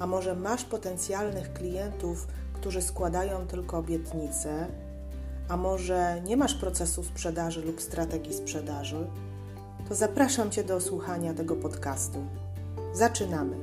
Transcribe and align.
a 0.00 0.06
może 0.06 0.34
masz 0.34 0.64
potencjalnych 0.64 1.52
klientów, 1.52 2.26
którzy 2.52 2.82
składają 2.82 3.46
tylko 3.46 3.78
obietnice, 3.78 4.66
a 5.48 5.56
może 5.56 6.20
nie 6.24 6.36
masz 6.36 6.54
procesu 6.54 7.04
sprzedaży 7.04 7.62
lub 7.62 7.80
strategii 7.80 8.34
sprzedaży, 8.34 9.06
to 9.88 9.94
zapraszam 9.94 10.50
Cię 10.50 10.64
do 10.64 10.80
słuchania 10.80 11.34
tego 11.34 11.56
podcastu. 11.56 12.18
Zaczynamy! 12.92 13.56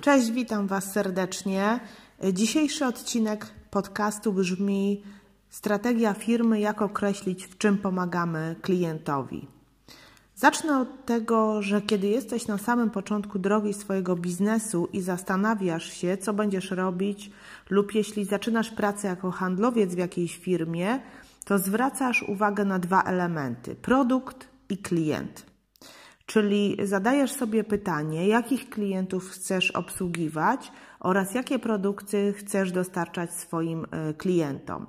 Cześć, 0.00 0.30
witam 0.30 0.66
Was 0.66 0.92
serdecznie. 0.92 1.80
Dzisiejszy 2.32 2.86
odcinek 2.86 3.46
podcastu 3.70 4.32
brzmi 4.32 5.02
Strategia 5.50 6.14
firmy, 6.14 6.60
jak 6.60 6.82
określić, 6.82 7.46
w 7.46 7.58
czym 7.58 7.78
pomagamy 7.78 8.56
klientowi. 8.62 9.46
Zacznę 10.36 10.80
od 10.80 11.04
tego, 11.06 11.62
że 11.62 11.82
kiedy 11.82 12.06
jesteś 12.06 12.46
na 12.46 12.58
samym 12.58 12.90
początku 12.90 13.38
drogi 13.38 13.74
swojego 13.74 14.16
biznesu 14.16 14.88
i 14.92 15.00
zastanawiasz 15.00 15.92
się, 15.92 16.16
co 16.16 16.32
będziesz 16.32 16.70
robić, 16.70 17.30
lub 17.70 17.94
jeśli 17.94 18.24
zaczynasz 18.24 18.70
pracę 18.70 19.08
jako 19.08 19.30
handlowiec 19.30 19.94
w 19.94 19.98
jakiejś 19.98 20.36
firmie, 20.36 21.00
to 21.44 21.58
zwracasz 21.58 22.22
uwagę 22.22 22.64
na 22.64 22.78
dwa 22.78 23.02
elementy: 23.02 23.74
produkt 23.74 24.48
i 24.68 24.78
klient. 24.78 25.49
Czyli 26.30 26.76
zadajesz 26.82 27.32
sobie 27.32 27.64
pytanie, 27.64 28.28
jakich 28.28 28.70
klientów 28.70 29.28
chcesz 29.30 29.70
obsługiwać 29.70 30.72
oraz 31.00 31.34
jakie 31.34 31.58
produkty 31.58 32.34
chcesz 32.36 32.72
dostarczać 32.72 33.34
swoim 33.34 33.86
e, 33.90 34.14
klientom. 34.14 34.86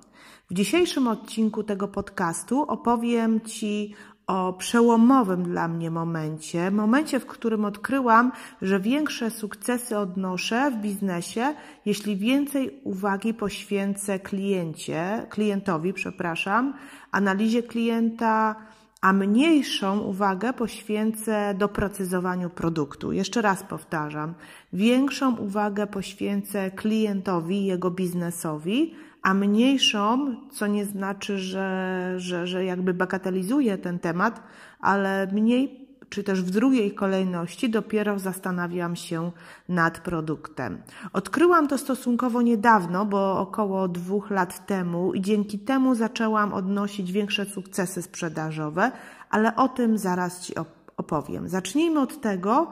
W 0.50 0.54
dzisiejszym 0.54 1.08
odcinku 1.08 1.64
tego 1.64 1.88
podcastu 1.88 2.62
opowiem 2.62 3.42
Ci 3.42 3.96
o 4.28 4.54
przełomowym 4.54 5.44
dla 5.44 5.68
mnie 5.68 5.92
momencie, 5.92 6.72
momencie, 6.72 7.20
w 7.20 7.26
którym 7.26 7.66
odkryłam, 7.66 8.32
że 8.62 8.80
większe 8.80 9.32
sukcesy 9.32 9.98
odnoszę 9.98 10.72
w 10.72 10.82
biznesie, 10.82 11.54
jeśli 11.86 12.18
więcej 12.18 12.82
uwagi 12.84 13.34
poświęcę 13.34 14.20
kliencie, 14.20 15.28
klientowi, 15.30 15.94
przepraszam, 15.94 16.74
analizie 17.12 17.64
klienta, 17.64 18.56
a 19.02 19.14
mniejszą 19.14 20.00
uwagę 20.00 20.54
poświęcę 20.54 21.54
doprecyzowaniu 21.58 22.50
produktu. 22.50 23.12
Jeszcze 23.12 23.42
raz 23.42 23.64
powtarzam, 23.64 24.34
większą 24.74 25.36
uwagę 25.36 25.88
poświęcę 25.88 26.72
klientowi, 26.72 27.66
jego 27.66 27.92
biznesowi, 27.92 28.94
a 29.22 29.34
mniejszą, 29.34 30.36
co 30.52 30.68
nie 30.68 30.86
znaczy, 30.86 31.38
że, 31.38 32.14
że, 32.18 32.48
że 32.48 32.66
jakby 32.66 32.94
bagatelizuję 32.94 33.78
ten 33.78 34.00
temat, 34.00 34.44
ale 34.80 35.28
mniej, 35.32 35.81
czy 36.12 36.24
też 36.24 36.42
w 36.42 36.50
drugiej 36.50 36.94
kolejności 36.94 37.70
dopiero 37.70 38.20
zastanawiam 38.20 38.96
się 38.96 39.32
nad 39.70 40.00
produktem. 40.00 40.82
Odkryłam 41.14 41.68
to 41.68 41.78
stosunkowo 41.78 42.42
niedawno, 42.42 43.06
bo 43.06 43.40
około 43.40 43.88
dwóch 43.88 44.30
lat 44.32 44.66
temu 44.66 45.14
i 45.14 45.22
dzięki 45.22 45.60
temu 45.60 45.96
zaczęłam 45.96 46.54
odnosić 46.54 47.12
większe 47.12 47.46
sukcesy 47.46 48.02
sprzedażowe, 48.02 48.92
ale 49.30 49.56
o 49.56 49.68
tym 49.70 49.98
zaraz 49.98 50.42
Ci 50.42 50.54
opowiem. 50.98 51.50
Zacznijmy 51.50 52.00
od 52.00 52.22
tego, 52.22 52.72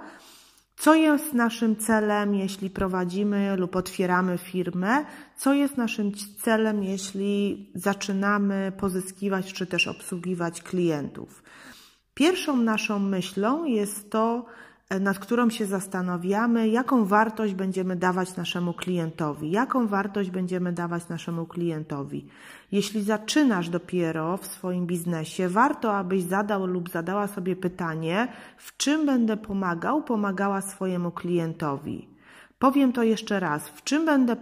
co 0.77 0.95
jest 0.95 1.33
naszym 1.33 1.75
celem, 1.75 2.35
jeśli 2.35 2.69
prowadzimy 2.69 3.56
lub 3.56 3.75
otwieramy 3.75 4.38
firmę? 4.38 5.06
Co 5.38 5.53
jest 5.53 5.77
naszym 5.77 6.11
celem, 6.44 6.83
jeśli 6.83 7.66
zaczynamy 7.75 8.71
pozyskiwać 8.79 9.53
czy 9.53 9.66
też 9.66 9.88
obsługiwać 9.88 10.61
klientów? 10.61 11.44
Pierwszą 12.19 12.57
naszą 12.57 13.00
myślą 13.00 13.66
jest 13.66 14.12
to, 14.12 14.46
nad 15.00 15.19
którą 15.19 15.50
się 15.50 15.66
zastanawiamy, 15.66 16.69
jaką 16.69 17.06
wartość 17.06 17.53
będziemy 17.53 17.96
dawać 17.96 18.35
naszemu 18.35 18.74
klientowi, 18.74 19.52
jaką 19.52 19.88
wartość 19.88 20.30
będziemy 20.30 20.72
dawać 20.74 21.07
naszemu 21.07 21.46
klientowi. 21.46 22.25
Jeśli 22.72 23.03
zaczynasz 23.03 23.69
dopiero 23.69 24.38
w 24.38 24.46
swoim 24.46 24.88
biznesie, 24.88 25.50
warto, 25.50 25.94
abyś 25.97 26.24
zadał 26.24 26.66
lub 26.66 26.90
zadała 26.90 27.28
sobie 27.28 27.56
pytanie, 27.56 28.28
w 28.57 28.78
czym 28.78 29.06
będę 29.06 29.38
pomagał, 29.38 30.03
pomagała 30.03 30.62
swojemu 30.62 31.12
klientowi. 31.12 32.07
Powiem 32.59 32.94
to 32.94 33.03
jeszcze 33.03 33.40
raz. 33.40 33.70
W 33.70 33.84
czym 33.84 34.06
będę 34.06 34.36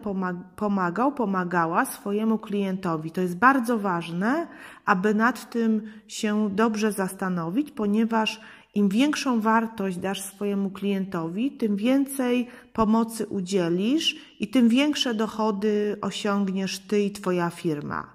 pomagał, 0.55 1.11
pomagała 1.11 1.85
swojemu 1.85 2.38
klientowi? 2.38 3.11
To 3.11 3.22
jest 3.22 3.38
bardzo 3.38 3.78
ważne, 3.79 4.47
aby 4.85 5.13
nad 5.13 5.50
tym 5.50 5.91
się 6.07 6.50
dobrze 6.50 6.91
zastanowić, 6.91 7.72
ponieważ 7.72 8.41
im 8.75 8.89
większą 8.89 9.41
wartość 9.41 9.97
dasz 9.97 10.22
swojemu 10.22 10.69
klientowi, 10.69 11.51
tym 11.51 11.75
więcej 11.75 12.47
pomocy 12.73 13.27
udzielisz 13.27 14.16
i 14.39 14.47
tym 14.47 14.69
większe 14.69 15.13
dochody 15.13 15.97
osiągniesz 16.01 16.79
ty 16.79 17.01
i 17.01 17.11
twoja 17.11 17.50
firma. 17.50 18.13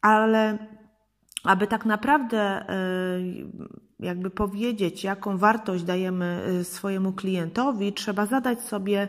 Ale 0.00 0.58
aby 1.44 1.66
tak 1.66 1.86
naprawdę 1.86 2.38
e, 2.40 2.68
jakby 4.00 4.30
powiedzieć, 4.30 5.04
jaką 5.04 5.38
wartość 5.38 5.84
dajemy 5.84 6.42
e, 6.60 6.64
swojemu 6.64 7.12
klientowi, 7.12 7.92
trzeba 7.92 8.26
zadać 8.26 8.60
sobie 8.60 9.08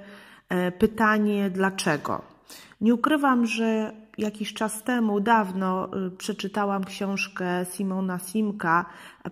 e, 0.50 0.72
pytanie 0.72 1.50
dlaczego. 1.50 2.22
Nie 2.82 2.94
ukrywam, 2.94 3.46
że 3.46 3.94
jakiś 4.18 4.54
czas 4.54 4.84
temu, 4.84 5.20
dawno, 5.20 5.90
y, 6.08 6.12
przeczytałam 6.12 6.84
książkę 6.84 7.66
Simona 7.66 8.20
Simka 8.20 8.86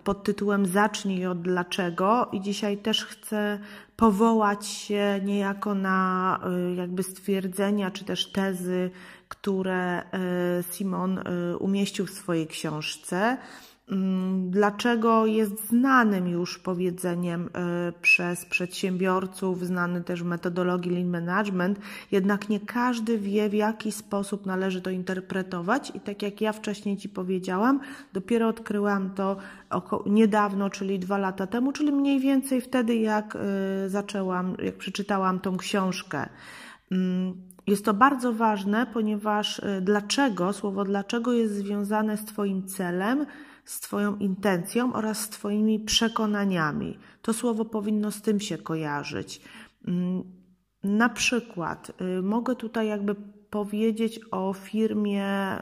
pod 0.04 0.24
tytułem 0.24 0.66
Zacznij 0.66 1.26
od 1.26 1.42
dlaczego 1.42 2.28
i 2.32 2.40
dzisiaj 2.40 2.78
też 2.78 3.04
chcę 3.04 3.58
powołać 3.96 4.66
się 4.66 5.20
niejako 5.24 5.74
na 5.74 6.40
y, 6.70 6.74
jakby 6.74 7.02
stwierdzenia 7.02 7.90
czy 7.90 8.04
też 8.04 8.32
tezy, 8.32 8.90
które 9.28 10.02
y, 10.02 10.04
Simon 10.62 11.20
umieścił 11.58 12.06
w 12.06 12.10
swojej 12.10 12.46
książce. 12.46 13.36
Mm, 13.90 14.50
dlaczego 14.50 15.26
jest 15.26 15.68
znanym 15.68 16.28
już 16.28 16.58
powiedzeniem 16.58 17.50
e, 17.54 17.92
przez 18.02 18.44
przedsiębiorców, 18.44 19.66
znany 19.66 20.04
też 20.04 20.22
w 20.22 20.26
metodologii 20.26 20.92
Lean 20.92 21.08
Management, 21.08 21.80
jednak 22.12 22.48
nie 22.48 22.60
każdy 22.60 23.18
wie, 23.18 23.48
w 23.48 23.54
jaki 23.54 23.92
sposób 23.92 24.46
należy 24.46 24.82
to 24.82 24.90
interpretować 24.90 25.92
i 25.94 26.00
tak 26.00 26.22
jak 26.22 26.40
ja 26.40 26.52
wcześniej 26.52 26.96
Ci 26.96 27.08
powiedziałam, 27.08 27.80
dopiero 28.12 28.48
odkryłam 28.48 29.10
to 29.10 29.36
niedawno, 30.06 30.70
czyli 30.70 30.98
dwa 30.98 31.18
lata 31.18 31.46
temu, 31.46 31.72
czyli 31.72 31.92
mniej 31.92 32.20
więcej 32.20 32.60
wtedy, 32.60 32.96
jak 32.96 33.36
e, 33.36 33.88
zaczęłam, 33.88 34.56
jak 34.62 34.74
przeczytałam 34.74 35.40
tą 35.40 35.56
książkę. 35.56 36.28
Mm, 36.90 37.34
jest 37.66 37.84
to 37.84 37.94
bardzo 37.94 38.32
ważne, 38.32 38.86
ponieważ 38.86 39.60
e, 39.60 39.80
dlaczego, 39.80 40.52
słowo 40.52 40.84
dlaczego 40.84 41.32
jest 41.32 41.54
związane 41.54 42.16
z 42.16 42.24
Twoim 42.24 42.66
celem, 42.66 43.26
z 43.64 43.80
Twoją 43.80 44.16
intencją 44.16 44.92
oraz 44.92 45.18
z 45.18 45.28
Twoimi 45.28 45.80
przekonaniami. 45.80 46.98
To 47.22 47.32
słowo 47.32 47.64
powinno 47.64 48.10
z 48.10 48.22
tym 48.22 48.40
się 48.40 48.58
kojarzyć. 48.58 49.40
Mm, 49.88 50.22
na 50.84 51.08
przykład 51.08 51.92
y, 52.18 52.22
mogę 52.22 52.56
tutaj 52.56 52.88
jakby 52.88 53.14
powiedzieć 53.50 54.20
o 54.30 54.52
firmie, 54.52 55.58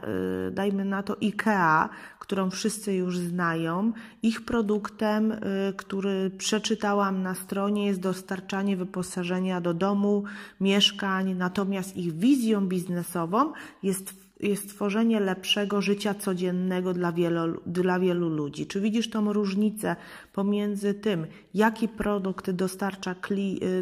y, 0.47 0.51
dajmy 0.51 0.85
na 0.85 1.03
to 1.03 1.17
IKEA, 1.21 1.89
którą 2.19 2.49
wszyscy 2.49 2.93
już 2.93 3.17
znają. 3.17 3.91
Ich 4.23 4.45
produktem, 4.45 5.31
y, 5.31 5.37
który 5.77 6.31
przeczytałam 6.37 7.21
na 7.21 7.35
stronie, 7.35 7.85
jest 7.85 7.99
dostarczanie 7.99 8.77
wyposażenia 8.77 9.61
do 9.61 9.73
domu, 9.73 10.23
mieszkań, 10.59 11.35
natomiast 11.35 11.97
ich 11.97 12.13
wizją 12.13 12.67
biznesową 12.67 13.53
jest 13.83 14.28
jest 14.39 14.69
tworzenie 14.69 15.19
lepszego 15.19 15.81
życia 15.81 16.13
codziennego 16.13 16.93
dla 16.93 17.11
wielu, 17.11 17.61
dla 17.65 17.99
wielu 17.99 18.29
ludzi. 18.29 18.67
Czy 18.67 18.81
widzisz 18.81 19.09
tą 19.09 19.33
różnicę 19.33 19.95
pomiędzy 20.33 20.93
tym, 20.93 21.27
jaki 21.53 21.87
produkt 21.87 22.51
dostarcza, 22.51 23.15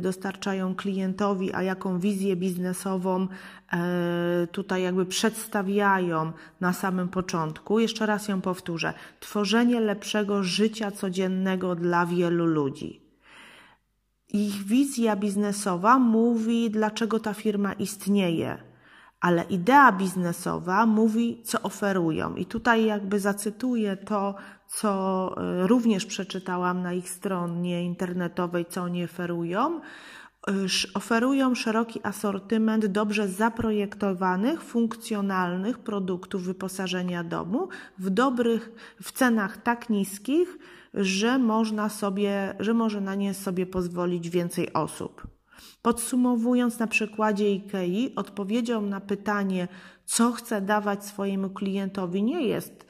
dostarczają 0.01 0.75
klientowi, 0.75 1.53
a 1.53 1.63
jaką 1.63 1.99
wizję 1.99 2.35
biznesową 2.35 3.27
tutaj 4.51 4.83
jakby 4.83 5.05
przedstawiają 5.05 6.31
na 6.61 6.73
samym 6.73 7.09
początku. 7.09 7.79
Jeszcze 7.79 8.05
raz 8.05 8.27
ją 8.27 8.41
powtórzę. 8.41 8.93
Tworzenie 9.19 9.79
lepszego 9.79 10.43
życia 10.43 10.91
codziennego 10.91 11.75
dla 11.75 12.05
wielu 12.05 12.45
ludzi. 12.45 13.01
Ich 14.33 14.63
wizja 14.63 15.15
biznesowa 15.15 15.99
mówi, 15.99 16.69
dlaczego 16.69 17.19
ta 17.19 17.33
firma 17.33 17.73
istnieje, 17.73 18.57
ale 19.21 19.43
idea 19.43 19.91
biznesowa 19.91 20.85
mówi, 20.85 21.41
co 21.43 21.61
oferują. 21.61 22.35
I 22.35 22.45
tutaj 22.45 22.85
jakby 22.85 23.19
zacytuję 23.19 23.97
to, 23.97 24.35
co 24.67 25.35
e, 25.37 25.67
również 25.67 26.05
przeczytałam 26.05 26.81
na 26.81 26.93
ich 26.93 27.09
stronie 27.09 27.85
internetowej, 27.85 28.65
co 28.65 28.81
oni 28.81 29.03
oferują. 29.03 29.81
Oferują 30.93 31.55
szeroki 31.55 31.99
asortyment 32.03 32.85
dobrze 32.85 33.27
zaprojektowanych, 33.27 34.61
funkcjonalnych 34.61 35.79
produktów 35.79 36.43
wyposażenia 36.43 37.23
domu 37.23 37.67
w 37.97 38.09
dobrych, 38.09 38.71
w 39.01 39.11
cenach 39.11 39.57
tak 39.57 39.89
niskich, 39.89 40.57
że 40.93 41.37
można 41.37 41.89
sobie, 41.89 42.55
że 42.59 42.73
może 42.73 43.01
na 43.01 43.15
nie 43.15 43.33
sobie 43.33 43.65
pozwolić 43.65 44.29
więcej 44.29 44.73
osób. 44.73 45.36
Podsumowując 45.81 46.79
na 46.79 46.87
przykładzie 46.87 47.45
IKEA, 47.45 48.15
odpowiedzią 48.15 48.81
na 48.81 49.01
pytanie, 49.01 49.67
co 50.05 50.31
chce 50.31 50.61
dawać 50.61 51.05
swojemu 51.05 51.49
klientowi, 51.49 52.23
nie 52.23 52.41
jest 52.41 52.86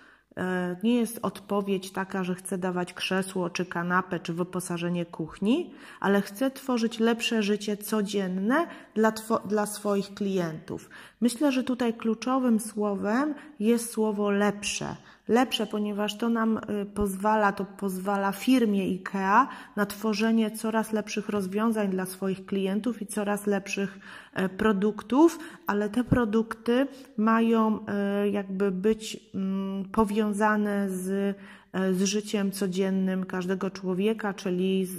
nie 0.83 0.95
jest 0.95 1.19
odpowiedź 1.21 1.91
taka, 1.91 2.23
że 2.23 2.35
chcę 2.35 2.57
dawać 2.57 2.93
krzesło, 2.93 3.49
czy 3.49 3.65
kanapę, 3.65 4.19
czy 4.19 4.33
wyposażenie 4.33 5.05
kuchni, 5.05 5.73
ale 5.99 6.21
chcę 6.21 6.51
tworzyć 6.51 6.99
lepsze 6.99 7.43
życie 7.43 7.77
codzienne 7.77 8.67
dla, 8.95 9.13
dla 9.45 9.65
swoich 9.65 10.13
klientów. 10.13 10.89
Myślę, 11.21 11.51
że 11.51 11.63
tutaj 11.63 11.93
kluczowym 11.93 12.59
słowem 12.59 13.35
jest 13.59 13.91
słowo 13.91 14.31
lepsze 14.31 14.95
lepsze, 15.27 15.67
ponieważ 15.67 16.17
to 16.17 16.29
nam 16.29 16.57
y, 16.57 16.85
pozwala, 16.85 17.51
to 17.51 17.65
pozwala 17.65 18.31
firmie 18.31 18.81
IKEA 18.81 19.47
na 19.75 19.85
tworzenie 19.85 20.51
coraz 20.51 20.91
lepszych 20.91 21.29
rozwiązań 21.29 21.89
dla 21.89 22.05
swoich 22.05 22.45
klientów 22.45 23.01
i 23.01 23.05
coraz 23.05 23.47
lepszych 23.47 23.99
e, 24.33 24.49
produktów, 24.49 25.39
ale 25.67 25.89
te 25.89 26.03
produkty 26.03 26.87
mają 27.17 27.85
e, 27.87 28.29
jakby 28.29 28.71
być 28.71 29.19
mm, 29.35 29.66
powiązane 29.85 30.89
z 30.89 31.37
E, 31.73 31.93
z 31.93 32.03
życiem 32.03 32.51
codziennym 32.51 33.25
każdego 33.25 33.69
człowieka, 33.69 34.33
czyli 34.33 34.85
z, 34.85 34.97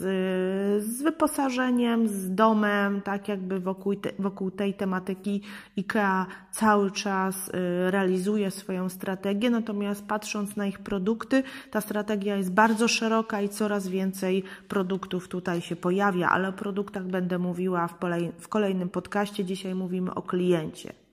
z 0.85 1.03
wyposażeniem, 1.03 2.09
z 2.09 2.35
domem, 2.35 3.01
tak 3.03 3.29
jakby 3.29 3.61
wokół, 3.61 3.95
te, 3.95 4.11
wokół 4.19 4.51
tej 4.51 4.75
tematyki 4.75 5.41
IKEA 5.79 6.27
cały 6.51 6.91
czas 6.91 7.49
e, 7.49 7.91
realizuje 7.91 8.51
swoją 8.51 8.89
strategię, 8.89 9.51
natomiast 9.51 10.07
patrząc 10.07 10.57
na 10.57 10.67
ich 10.67 10.79
produkty, 10.79 11.43
ta 11.71 11.81
strategia 11.81 12.37
jest 12.37 12.53
bardzo 12.53 12.89
szeroka 12.89 13.41
i 13.41 13.49
coraz 13.49 13.89
więcej 13.89 14.45
produktów 14.69 15.29
tutaj 15.29 15.61
się 15.61 15.77
pojawia, 15.77 16.29
ale 16.29 16.49
o 16.49 16.53
produktach 16.53 17.07
będę 17.07 17.39
mówiła 17.39 17.89
w, 17.89 17.95
w 18.39 18.49
kolejnym 18.49 18.89
podcaście. 18.89 19.45
Dzisiaj 19.45 19.75
mówimy 19.75 20.15
o 20.15 20.23
kliencie. 20.23 21.08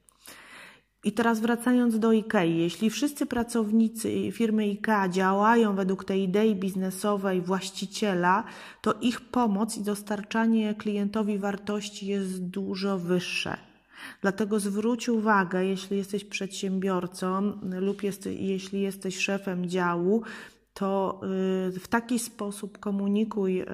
I 1.06 1.12
teraz 1.12 1.40
wracając 1.40 2.00
do 2.00 2.10
IKEA, 2.10 2.58
jeśli 2.58 2.90
wszyscy 2.90 3.26
pracownicy 3.26 4.32
firmy 4.32 4.64
IKEA 4.64 5.10
działają 5.10 5.76
według 5.76 6.06
tej 6.06 6.24
idei 6.24 6.56
biznesowej 6.56 7.42
właściciela, 7.42 8.44
to 8.82 8.94
ich 9.02 9.22
pomoc 9.22 9.78
i 9.78 9.82
dostarczanie 9.82 10.76
klientowi 10.76 11.38
wartości 11.38 12.08
jest 12.08 12.44
dużo 12.44 12.98
wyższe. 13.00 13.58
Dlatego 14.22 14.60
zwróć 14.60 15.10
uwagę, 15.10 15.66
jeśli 15.66 15.98
jesteś 15.98 16.26
przedsiębiorcą 16.26 17.60
lub 17.80 18.04
jest, 18.04 18.26
jeśli 18.26 18.82
jesteś 18.82 19.18
szefem 19.18 19.70
działu, 19.70 20.24
to 20.74 21.22
y, 21.76 21.80
w 21.80 21.88
taki 21.88 22.20
sposób 22.20 22.80
komunikuj 22.80 23.62
y, 23.62 23.66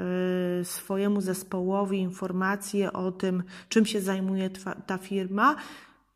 swojemu 0.63 1.22
zespołowi 1.22 2.00
informacje 2.00 2.94
o 2.94 3.12
tym, 3.12 3.44
czym 3.69 3.86
się 3.86 4.01
zajmuje 4.01 4.50
ta 4.86 4.98
firma, 4.98 5.56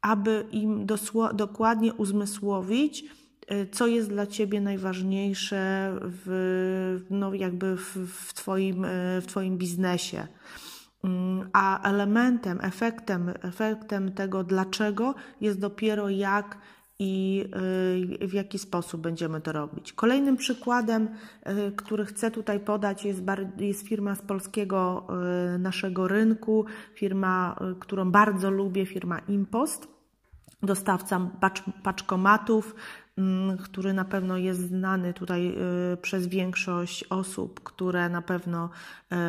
aby 0.06 0.46
im 0.52 0.86
dokładnie 1.34 1.94
uzmysłowić, 1.94 3.06
y, 3.52 3.68
co 3.72 3.88
jest 3.88 4.10
dla 4.10 4.28
Ciebie 4.28 4.62
najważniejsze 4.62 5.92
w, 6.02 7.06
no 7.10 7.34
jakby 7.34 7.78
w, 7.78 7.98
w, 8.08 8.34
twoim, 8.34 8.86
y, 8.86 9.22
w 9.22 9.26
Twoim 9.28 9.58
biznesie. 9.58 10.28
Mm, 11.04 11.50
a 11.54 11.90
elementem, 11.90 12.60
efektem, 12.62 13.34
efektem 13.42 14.12
tego 14.12 14.44
dlaczego 14.44 15.16
jest 15.42 15.60
dopiero 15.60 16.10
jak 16.10 16.58
i 17.00 17.46
y, 18.22 18.28
w 18.28 18.34
jaki 18.34 18.60
sposób 18.60 19.02
będziemy 19.02 19.42
to 19.42 19.52
robić. 19.52 19.94
Kolejnym 19.94 20.38
przykładem, 20.38 21.10
który 21.76 22.06
chcę 22.06 22.32
tutaj 22.32 22.60
podać, 22.60 23.06
jest, 23.06 23.22
jest 23.58 23.88
firma 23.88 24.16
z 24.16 24.22
polskiego 24.22 25.08
naszego 25.60 26.08
rynku, 26.08 26.66
firma, 26.94 27.60
którą 27.80 28.12
bardzo 28.12 28.52
lubię, 28.52 28.86
firma 28.86 29.20
Impost 29.20 29.95
dostawca 30.66 31.30
paczkomatów, 31.84 32.76
mm, 33.18 33.58
który 33.58 33.94
na 33.94 34.06
pewno 34.06 34.38
jest 34.38 34.68
znany 34.68 35.14
tutaj 35.14 35.56
y, 35.94 35.98
przez 35.98 36.28
większość 36.28 37.04
osób, 37.04 37.64
które 37.64 38.10
na 38.10 38.22
pewno 38.22 38.70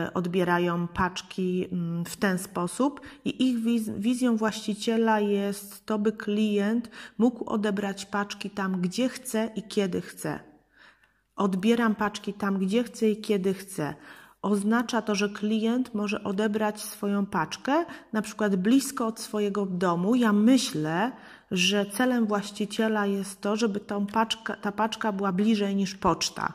y, 0.06 0.12
odbierają 0.12 0.88
paczki 0.88 1.68
mm, 1.72 2.04
w 2.04 2.16
ten 2.16 2.38
sposób 2.38 3.00
i 3.24 3.48
ich 3.48 3.58
wizją 3.98 4.36
właściciela 4.36 5.20
jest 5.20 5.86
to, 5.86 5.98
by 5.98 6.12
klient 6.12 6.90
mógł 7.18 7.50
odebrać 7.50 8.06
paczki 8.06 8.50
tam, 8.50 8.80
gdzie 8.80 9.08
chce 9.08 9.50
i 9.56 9.62
kiedy 9.62 10.00
chce. 10.00 10.40
Odbieram 11.36 11.94
paczki 11.94 12.34
tam, 12.34 12.58
gdzie 12.58 12.84
chcę 12.84 13.10
i 13.10 13.20
kiedy 13.20 13.54
chcę 13.54 13.94
oznacza 14.46 15.02
to, 15.02 15.14
że 15.14 15.28
klient 15.28 15.94
może 15.94 16.24
odebrać 16.24 16.80
swoją 16.80 17.26
paczkę 17.26 17.84
na 18.12 18.22
przykład 18.22 18.56
blisko 18.56 19.06
od 19.06 19.20
swojego 19.20 19.66
domu. 19.66 20.14
Ja 20.14 20.32
myślę, 20.32 21.12
że 21.50 21.86
celem 21.86 22.26
właściciela 22.26 23.06
jest 23.06 23.40
to, 23.40 23.56
żeby 23.56 23.80
tą 23.80 24.06
ta 24.62 24.72
paczka 24.72 25.12
była 25.12 25.32
bliżej 25.32 25.76
niż 25.76 25.94
poczta. 25.94 26.52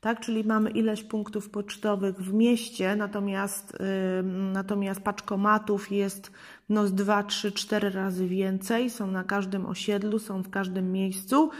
Tak, 0.00 0.20
czyli 0.20 0.44
mamy 0.44 0.70
ileś 0.70 1.02
punktów 1.02 1.50
pocztowych 1.50 2.16
w 2.16 2.32
mieście, 2.32 2.96
natomiast, 2.96 3.72
yy, 3.72 4.22
natomiast 4.52 5.00
paczkomatów 5.00 5.92
jest 5.92 6.32
no, 6.68 6.86
z 6.86 6.94
2, 6.94 7.22
3, 7.22 7.52
4 7.52 7.90
razy 7.90 8.26
więcej, 8.26 8.90
są 8.90 9.06
na 9.06 9.24
każdym 9.24 9.66
osiedlu, 9.66 10.18
są 10.18 10.42
w 10.42 10.50
każdym 10.50 10.92
miejscu, 10.92 11.50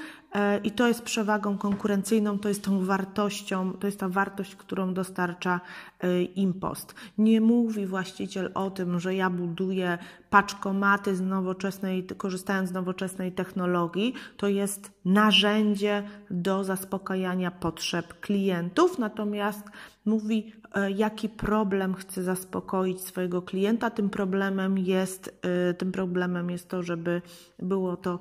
i 0.65 0.71
to 0.71 0.89
jest 0.89 1.03
przewagą 1.03 1.59
konkurencyjną, 1.59 2.39
to 2.39 2.49
jest 2.49 2.65
tą 2.65 2.85
wartością, 2.85 3.73
to 3.73 3.87
jest 3.87 4.01
ta 4.01 4.09
wartość, 4.09 4.57
którą 4.57 4.95
dostarcza 4.95 5.61
e, 6.01 6.23
impost. 6.23 6.95
Nie 7.19 7.41
mówi 7.41 7.87
właściciel 7.87 8.51
o 8.55 8.71
tym, 8.71 9.01
że 9.01 9.15
ja 9.15 9.31
buduję 9.31 9.99
paczkomaty 10.31 11.17
z 11.17 11.21
nowoczesnej, 11.21 12.07
korzystając 12.17 12.69
z 12.69 12.73
nowoczesnej 12.73 13.33
technologii, 13.33 14.15
to 14.37 14.49
jest 14.49 14.93
narzędzie 15.05 16.03
do 16.31 16.65
zaspokajania 16.65 17.51
potrzeb 17.51 18.21
klientów, 18.21 18.99
natomiast 18.99 19.63
mówi, 20.05 20.53
e, 20.75 20.91
jaki 20.91 21.29
problem 21.29 21.95
chce 21.95 22.23
zaspokoić 22.23 23.01
swojego 23.01 23.43
klienta. 23.43 23.91
Tym 23.91 24.11
problemem 24.11 24.79
jest, 24.79 25.43
tym 25.79 25.93
problemem 25.93 26.51
jest 26.51 26.69
to, 26.69 26.83
żeby 26.83 27.23
było 27.59 27.97
to 27.97 28.19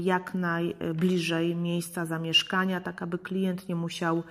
jak 0.00 0.34
najbliżej 0.34 1.35
bliżej 1.36 1.56
miejsca 1.56 2.06
zamieszkania, 2.06 2.80
tak 2.80 3.02
aby 3.02 3.18
klient 3.18 3.68
nie 3.68 3.76
musiał, 3.76 4.22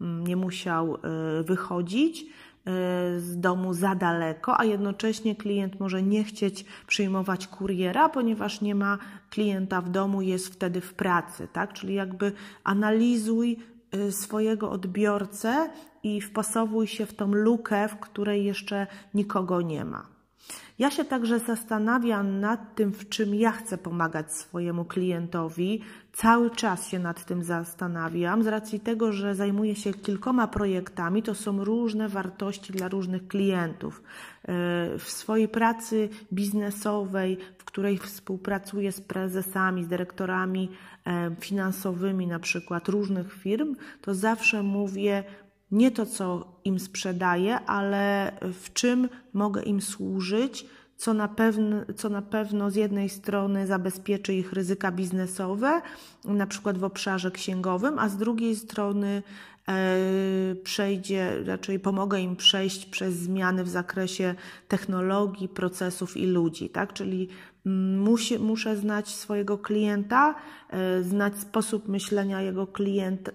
mm, 0.00 0.26
nie 0.26 0.36
musiał 0.36 0.94
e, 0.94 1.42
wychodzić 1.42 2.22
e, 2.22 2.26
z 3.20 3.40
domu 3.40 3.74
za 3.74 3.94
daleko, 3.94 4.60
a 4.60 4.64
jednocześnie 4.64 5.36
klient 5.36 5.80
może 5.80 6.02
nie 6.02 6.24
chcieć 6.24 6.64
przyjmować 6.86 7.46
kuriera, 7.46 8.08
ponieważ 8.08 8.60
nie 8.60 8.74
ma 8.74 8.98
klienta 9.30 9.80
w 9.80 9.90
domu, 9.90 10.22
jest 10.22 10.54
wtedy 10.54 10.80
w 10.80 10.94
pracy, 10.94 11.48
tak? 11.52 11.72
Czyli 11.72 11.94
jakby 11.94 12.32
analizuj 12.64 13.56
e, 13.92 14.12
swojego 14.12 14.70
odbiorcę 14.70 15.70
i 16.02 16.20
wpasowuj 16.20 16.86
się 16.86 17.06
w 17.06 17.14
tą 17.14 17.32
lukę, 17.32 17.88
w 17.88 17.96
której 17.96 18.44
jeszcze 18.44 18.86
nikogo 19.14 19.60
nie 19.60 19.84
ma. 19.84 20.19
Ja 20.80 20.90
się 20.90 21.04
także 21.04 21.38
zastanawiam 21.38 22.40
nad 22.40 22.74
tym, 22.74 22.92
w 22.92 23.08
czym 23.08 23.34
ja 23.34 23.52
chcę 23.52 23.78
pomagać 23.78 24.32
swojemu 24.32 24.84
klientowi. 24.84 25.80
Cały 26.12 26.50
czas 26.50 26.88
się 26.88 26.98
nad 26.98 27.24
tym 27.24 27.42
zastanawiam, 27.44 28.42
z 28.42 28.46
racji 28.46 28.80
tego, 28.80 29.12
że 29.12 29.34
zajmuję 29.34 29.74
się 29.76 29.94
kilkoma 29.94 30.48
projektami, 30.48 31.22
to 31.22 31.34
są 31.34 31.64
różne 31.64 32.08
wartości 32.08 32.72
dla 32.72 32.88
różnych 32.88 33.28
klientów. 33.28 34.02
E, 34.02 34.52
w 34.98 35.04
swojej 35.06 35.48
pracy 35.48 36.08
biznesowej, 36.32 37.38
w 37.58 37.64
której 37.64 37.98
współpracuję 37.98 38.92
z 38.92 39.00
prezesami, 39.00 39.84
z 39.84 39.88
dyrektorami 39.88 40.68
e, 41.06 41.36
finansowymi, 41.40 42.26
na 42.26 42.38
przykład 42.38 42.88
różnych 42.88 43.32
firm, 43.32 43.76
to 44.00 44.14
zawsze 44.14 44.62
mówię, 44.62 45.24
nie 45.72 45.90
to, 45.90 46.06
co 46.06 46.44
im 46.64 46.80
sprzedaję, 46.80 47.60
ale 47.60 48.32
w 48.42 48.72
czym 48.72 49.08
mogę 49.32 49.62
im 49.62 49.80
służyć, 49.80 50.66
co 50.96 51.14
na, 51.14 51.28
pewno, 51.28 51.76
co 51.96 52.08
na 52.08 52.22
pewno 52.22 52.70
z 52.70 52.74
jednej 52.74 53.08
strony 53.08 53.66
zabezpieczy 53.66 54.34
ich 54.34 54.52
ryzyka 54.52 54.92
biznesowe, 54.92 55.82
na 56.24 56.46
przykład 56.46 56.78
w 56.78 56.84
obszarze 56.84 57.30
księgowym, 57.30 57.98
a 57.98 58.08
z 58.08 58.16
drugiej 58.16 58.56
strony 58.56 59.22
e, 59.68 60.54
przejdzie, 60.64 61.44
raczej 61.44 61.80
pomogę 61.80 62.20
im 62.20 62.36
przejść 62.36 62.86
przez 62.86 63.14
zmiany 63.14 63.64
w 63.64 63.68
zakresie 63.68 64.34
technologii, 64.68 65.48
procesów 65.48 66.16
i 66.16 66.26
ludzi, 66.26 66.68
tak? 66.68 66.92
Czyli 66.92 67.28
musi, 67.64 68.38
muszę 68.38 68.76
znać 68.76 69.08
swojego 69.08 69.58
klienta, 69.58 70.34
e, 70.70 71.02
znać 71.02 71.38
sposób 71.38 71.88
myślenia 71.88 72.42
jego 72.42 72.66
klienta, 72.66 73.32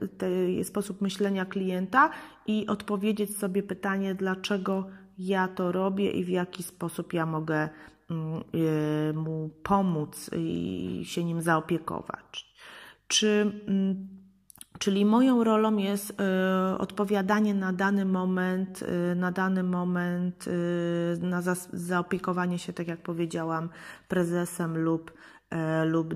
sposób 0.64 1.02
myślenia 1.02 1.46
klienta 1.46 2.10
i 2.48 2.68
odpowiedzieć 2.68 3.38
sobie 3.38 3.64
pytanie, 3.64 4.16
dlaczego 4.16 4.86
ja 5.18 5.48
to 5.48 5.72
robię 5.72 6.12
i 6.12 6.24
w 6.24 6.30
jaki 6.30 6.64
sposób 6.64 7.14
ja 7.14 7.26
mogę 7.26 7.70
mm, 8.10 8.44
y, 8.56 9.14
mu 9.14 9.50
pomóc 9.64 10.30
i 10.38 11.02
się 11.06 11.24
nim 11.24 11.42
zaopiekować. 11.42 12.56
Czy, 13.08 13.62
mm, 13.68 14.08
czyli 14.80 15.06
moją 15.06 15.44
rolą 15.44 15.78
jest 15.78 16.12
y, 16.12 16.78
odpowiadanie 16.78 17.54
na 17.54 17.74
dany 17.74 18.06
moment, 18.06 18.82
y, 18.82 19.16
na 19.16 19.32
dany 19.32 19.64
moment, 19.64 20.46
na 21.22 21.42
zaopiekowanie 21.74 22.60
się, 22.60 22.74
tak 22.74 22.88
jak 22.88 23.02
powiedziałam, 23.02 23.70
prezesem 24.08 24.78
lub, 24.78 25.14
lub, 25.86 26.14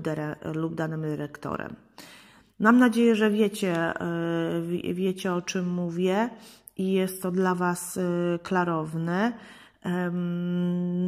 lub 0.54 0.74
danym 0.74 1.02
dyrektorem. 1.02 1.76
Mam 2.58 2.78
nadzieję, 2.78 3.14
że 3.14 3.30
wiecie, 3.30 3.92
wiecie 4.94 5.32
o 5.32 5.42
czym 5.42 5.68
mówię 5.68 6.30
i 6.76 6.92
jest 6.92 7.22
to 7.22 7.30
dla 7.30 7.54
Was 7.54 7.96
y, 7.96 8.38
klarowne. 8.42 9.32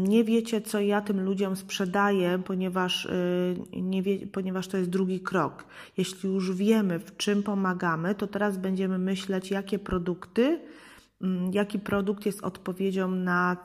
Nie 0.03 0.25
wiecie, 0.25 0.61
co 0.61 0.81
ja 0.81 1.01
tym 1.01 1.21
ludziom 1.21 1.57
sprzedaję, 1.57 2.43
ponieważ, 2.45 3.05
y, 3.05 3.57
nie 3.73 4.03
wie, 4.03 4.27
ponieważ 4.27 4.69
to 4.69 4.77
jest 4.77 4.91
drugi 4.91 5.21
krok. 5.21 5.65
Jeśli 5.97 6.31
już 6.31 6.53
wiemy, 6.53 6.99
w 6.99 7.17
czym 7.17 7.43
pomagamy, 7.43 8.15
to 8.15 8.27
teraz 8.27 8.59
będziemy 8.59 8.99
myśleć, 8.99 9.51
jakie 9.51 9.79
produkty, 9.79 10.61
mm, 11.23 11.53
jaki 11.53 11.79
produkt 11.79 12.27
jest 12.27 12.45
odpowiedzią 12.45 13.11
na 13.11 13.57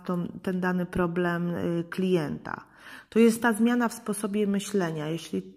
ten 0.42 0.60
dany 0.60 0.86
problem 0.86 1.50
y, 1.50 1.84
klienta. 1.90 2.66
To 3.10 3.20
jest 3.20 3.42
ta 3.42 3.54
zmiana 3.54 3.88
w 3.88 3.94
sposobie 3.94 4.48
myślenia. 4.48 5.08
Jeśli 5.08 5.57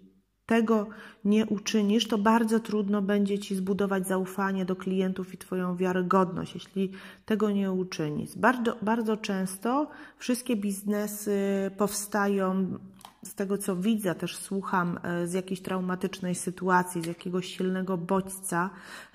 tego 0.51 0.87
nie 1.25 1.45
uczynisz, 1.45 2.07
to 2.07 2.17
bardzo 2.17 2.59
trudno 2.59 3.01
będzie 3.01 3.39
ci 3.39 3.55
zbudować 3.55 4.07
zaufanie 4.07 4.65
do 4.65 4.75
klientów 4.75 5.33
i 5.33 5.37
Twoją 5.37 5.75
wiarygodność, 5.75 6.53
jeśli 6.53 6.91
tego 7.25 7.51
nie 7.51 7.71
uczynisz. 7.71 8.37
Bardzo, 8.37 8.77
bardzo 8.81 9.17
często 9.17 9.89
wszystkie 10.17 10.55
biznesy 10.55 11.37
powstają 11.77 12.77
z 13.23 13.35
tego, 13.35 13.57
co 13.57 13.75
widzę, 13.75 14.15
też 14.15 14.37
słucham 14.37 14.99
e, 15.03 15.27
z 15.27 15.33
jakiejś 15.33 15.61
traumatycznej 15.61 16.35
sytuacji, 16.35 17.01
z 17.01 17.05
jakiegoś 17.05 17.57
silnego 17.57 17.97
bodźca, 17.97 18.69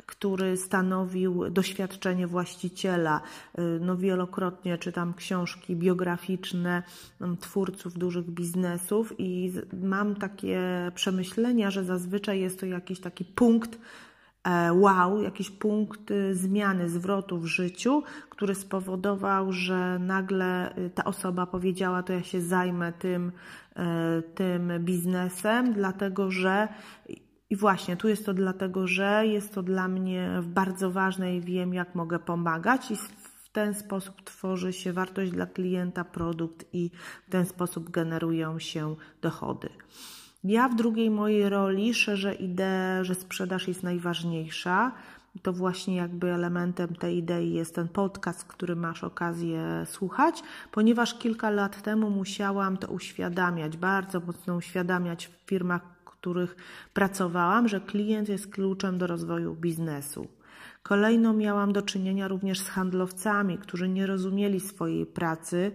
który 0.07 0.57
stanowił 0.57 1.51
doświadczenie 1.51 2.27
właściciela. 2.27 3.21
Y, 3.59 3.63
no 3.81 3.97
wielokrotnie 3.97 4.79
czytam 4.79 5.15
książki 5.15 5.77
biograficzne 5.77 6.83
mm, 7.21 7.37
twórców 7.37 7.99
dużych 7.99 8.31
biznesów 8.31 9.13
i 9.19 9.53
mam 9.83 10.15
takie 10.15 10.61
przemyślenia, 10.95 11.71
że 11.71 11.85
zazwyczaj 11.85 12.41
jest 12.41 12.61
to 12.61 12.67
jakiś 12.67 13.01
taki 13.01 13.25
punkt, 13.25 13.79
e, 14.45 14.73
wow, 14.73 15.23
jakiś 15.23 15.51
punkt 15.51 16.11
y, 16.11 16.35
zmiany, 16.35 16.89
zwrotu 16.89 17.39
w 17.39 17.47
życiu, 17.47 18.03
który 18.31 18.55
spowodował, 18.55 19.53
że 19.53 19.99
nagle 19.99 20.79
y, 20.79 20.91
ta 20.91 21.05
osoba 21.05 21.47
powiedziała, 21.47 22.03
to 22.03 22.13
ja 22.13 22.23
się 22.23 22.41
zajmę 22.41 22.93
tym, 22.93 23.33
tym 24.35 24.73
biznesem, 24.81 25.73
dlatego 25.73 26.31
że 26.31 26.69
i 27.50 27.57
właśnie 27.57 27.97
tu 27.97 28.09
jest 28.09 28.26
to 28.26 28.35
dlatego, 28.35 28.87
że 28.87 29.26
jest 29.26 29.55
to 29.55 29.62
dla 29.62 29.88
mnie 29.88 30.31
bardzo 30.43 30.91
ważne 30.91 31.37
i 31.37 31.41
wiem, 31.41 31.75
jak 31.75 31.95
mogę 31.95 32.19
pomagać, 32.19 32.91
i 32.91 32.97
w 32.97 33.49
ten 33.53 33.75
sposób 33.75 34.23
tworzy 34.23 34.73
się 34.73 34.93
wartość 34.93 35.33
dla 35.33 35.47
klienta, 35.47 36.05
produkt, 36.05 36.65
i 36.73 36.91
w 37.26 37.31
ten 37.31 37.47
sposób 37.47 37.91
generują 37.91 38.59
się 38.59 38.97
dochody. 39.23 39.69
Ja 40.45 40.69
w 40.69 40.76
drugiej 40.76 41.11
mojej 41.11 41.49
roli 41.49 41.95
szerzę 41.95 42.35
ideę, 42.35 43.05
że 43.05 43.15
sprzedaż 43.15 43.69
jest 43.69 43.83
najważniejsza. 43.83 44.93
To 45.43 45.53
właśnie 45.53 45.97
jakby 45.97 46.31
elementem 46.33 46.95
tej 46.95 47.17
idei 47.17 47.53
jest 47.53 47.75
ten 47.75 47.88
podcast, 47.88 48.45
który 48.45 48.76
masz 48.76 49.05
okazję 49.05 49.85
słuchać, 49.87 50.43
ponieważ 50.73 51.19
kilka 51.19 51.50
lat 51.50 51.83
temu 51.83 52.11
musiałam 52.11 52.76
to 52.76 52.88
uświadamiać, 52.88 53.76
bardzo 53.76 54.21
mocno 54.21 54.57
uświadamiać 54.57 55.26
w 55.26 55.49
firmach, 55.49 55.96
których 56.26 56.56
pracowałam, 56.95 57.68
że 57.68 57.80
klient 57.80 58.28
jest 58.28 58.47
kluczem 58.50 58.99
do 58.99 59.06
rozwoju 59.06 59.54
biznesu. 59.54 60.26
Kolejno 60.83 61.33
miałam 61.33 61.73
do 61.73 61.83
czynienia 61.83 62.28
również 62.28 62.61
z 62.61 62.68
handlowcami, 62.68 63.59
którzy 63.59 63.88
nie 63.88 64.06
rozumieli 64.06 64.61
swojej 64.61 65.06
pracy, 65.06 65.73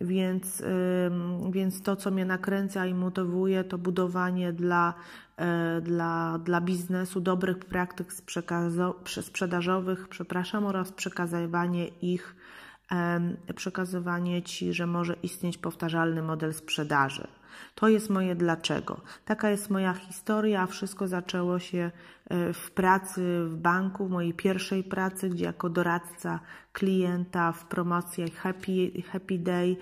więc, 0.00 0.62
więc 1.50 1.82
to, 1.82 1.96
co 1.96 2.10
mnie 2.10 2.24
nakręca 2.24 2.86
i 2.86 2.94
motywuje, 2.94 3.64
to 3.64 3.78
budowanie 3.78 4.52
dla, 4.52 4.94
e, 5.36 5.80
dla, 5.80 6.38
dla 6.38 6.60
biznesu 6.60 7.20
dobrych 7.20 7.58
praktyk 7.58 8.12
sprzedażowych, 9.20 10.08
przepraszam, 10.08 10.66
oraz 10.66 10.92
przekazywanie 10.92 11.88
ich, 11.88 12.36
przekazywanie 13.54 14.42
Ci, 14.42 14.72
że 14.72 14.86
może 14.86 15.16
istnieć 15.22 15.58
powtarzalny 15.58 16.22
model 16.22 16.54
sprzedaży. 16.54 17.28
To 17.74 17.88
jest 17.88 18.10
moje 18.10 18.34
dlaczego. 18.34 19.00
Taka 19.24 19.50
jest 19.50 19.70
moja 19.70 19.94
historia. 19.94 20.66
Wszystko 20.66 21.08
zaczęło 21.08 21.58
się 21.58 21.90
e, 22.30 22.52
w 22.52 22.70
pracy 22.70 23.44
w 23.48 23.56
banku, 23.56 24.06
w 24.06 24.10
mojej 24.10 24.34
pierwszej 24.34 24.84
pracy, 24.84 25.28
gdzie 25.28 25.44
jako 25.44 25.70
doradca 25.70 26.40
klienta 26.72 27.52
w 27.52 27.64
promocjach 27.64 28.32
Happy, 28.32 29.02
Happy 29.12 29.38
Day 29.38 29.76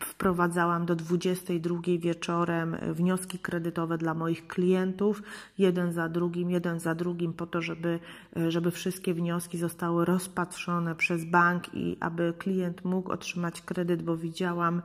wprowadzałam 0.00 0.86
do 0.86 0.96
22 0.96 1.78
wieczorem 1.98 2.76
wnioski 2.92 3.38
kredytowe 3.38 3.98
dla 3.98 4.14
moich 4.14 4.46
klientów, 4.46 5.22
jeden 5.58 5.92
za 5.92 6.08
drugim, 6.08 6.50
jeden 6.50 6.80
za 6.80 6.94
drugim, 6.94 7.32
po 7.32 7.46
to, 7.46 7.62
żeby, 7.62 8.00
e, 8.36 8.50
żeby 8.50 8.70
wszystkie 8.70 9.14
wnioski 9.14 9.58
zostały 9.58 10.04
rozpatrzone 10.04 10.94
przez 10.94 11.24
bank 11.24 11.74
i 11.74 11.96
aby 12.00 12.34
klient 12.38 12.84
mógł 12.84 13.12
otrzymać 13.12 13.62
kredyt, 13.62 14.02
bo 14.02 14.16
widziałam, 14.16 14.82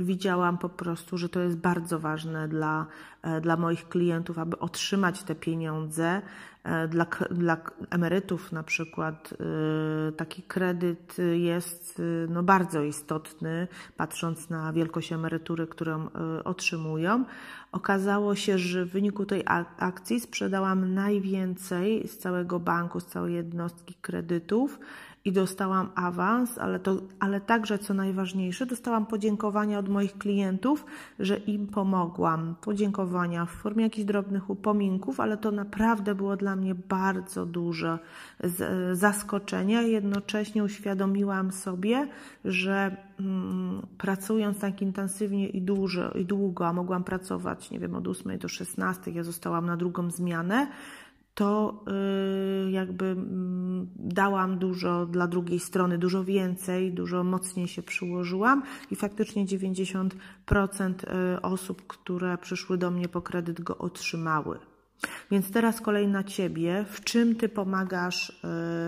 widziałam 0.00 0.58
po 0.58 0.68
prostu, 0.68 1.18
że 1.18 1.28
to 1.28 1.40
jest 1.40 1.56
bardzo 1.56 1.98
ważne 1.98 2.48
dla, 2.48 2.86
e, 3.22 3.40
dla 3.40 3.56
moich 3.56 3.88
klientów, 3.88 4.38
aby 4.38 4.58
otrzymać 4.58 5.22
te 5.22 5.34
pieniądze. 5.34 6.22
E, 6.64 6.88
dla, 6.88 7.06
dla 7.30 7.56
emerytów 7.90 8.52
na 8.52 8.62
przykład 8.62 9.34
e, 9.34 10.12
taki 10.12 10.42
kredyt 10.42 11.16
jest 11.34 12.02
no, 12.28 12.42
bardzo 12.42 12.82
istotny, 12.82 13.68
patrząc 13.96 14.50
na 14.50 14.72
wielkość 14.72 15.12
emerytury, 15.12 15.66
którą 15.66 16.08
otrzymują. 16.44 17.24
Okazało 17.72 18.34
się, 18.34 18.58
że 18.58 18.84
w 18.84 18.90
wyniku 18.90 19.26
tej 19.26 19.42
akcji 19.78 20.20
sprzedałam 20.20 20.94
najwięcej 20.94 22.08
z 22.08 22.18
całego 22.18 22.60
banku, 22.60 23.00
z 23.00 23.06
całej 23.06 23.34
jednostki 23.34 23.94
kredytów 23.94 24.78
i 25.26 25.32
dostałam 25.32 25.88
awans, 25.94 26.58
ale, 26.58 26.78
to, 26.78 26.96
ale 27.20 27.40
także, 27.40 27.78
co 27.78 27.94
najważniejsze, 27.94 28.66
dostałam 28.66 29.06
podziękowania 29.06 29.78
od 29.78 29.88
moich 29.88 30.18
klientów, 30.18 30.84
że 31.18 31.36
im 31.36 31.66
pomogłam. 31.66 32.54
Podziękowania 32.60 33.46
w 33.46 33.50
formie 33.50 33.84
jakichś 33.84 34.06
drobnych 34.06 34.50
upominków, 34.50 35.20
ale 35.20 35.36
to 35.36 35.50
naprawdę 35.50 36.14
było 36.14 36.36
dla 36.36 36.56
mnie 36.56 36.74
bardzo 36.74 37.46
duże 37.46 37.98
zaskoczenie. 38.92 39.82
Jednocześnie 39.82 40.64
uświadomiłam 40.64 41.52
sobie, 41.52 42.08
że 42.44 42.96
mm, 43.20 43.86
pracując 43.98 44.58
tak 44.58 44.82
intensywnie 44.82 45.48
i, 45.48 45.62
dużo, 45.62 46.10
i 46.10 46.24
długo, 46.24 46.66
a 46.66 46.72
mogłam 46.72 47.04
pracować, 47.04 47.70
nie 47.70 47.78
wiem, 47.78 47.94
od 47.94 48.08
8 48.08 48.38
do 48.38 48.48
16, 48.48 49.10
ja 49.10 49.22
zostałam 49.22 49.66
na 49.66 49.76
drugą 49.76 50.10
zmianę, 50.10 50.66
to 51.36 51.84
y, 52.66 52.70
jakby 52.70 53.04
mm, 53.04 53.88
dałam 53.96 54.58
dużo 54.58 55.06
dla 55.06 55.26
drugiej 55.26 55.60
strony, 55.60 55.98
dużo 55.98 56.24
więcej, 56.24 56.92
dużo 56.92 57.24
mocniej 57.24 57.68
się 57.68 57.82
przyłożyłam 57.82 58.62
i 58.90 58.96
faktycznie 58.96 59.46
90% 59.46 60.10
y, 61.36 61.42
osób, 61.42 61.86
które 61.86 62.38
przyszły 62.38 62.78
do 62.78 62.90
mnie 62.90 63.08
po 63.08 63.22
kredyt, 63.22 63.60
go 63.60 63.78
otrzymały. 63.78 64.58
Więc 65.30 65.50
teraz 65.50 65.80
kolej 65.80 66.08
na 66.08 66.24
Ciebie, 66.24 66.84
w 66.90 67.04
czym 67.04 67.34
Ty 67.34 67.48
pomagasz, 67.48 68.30
y, 68.30 68.32